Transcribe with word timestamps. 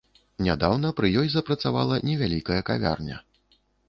Нядаўна 0.45 0.89
пры 0.99 1.11
ёй 1.23 1.29
запрацавала 1.33 1.99
невялікая 2.09 2.57
кавярня. 2.71 3.19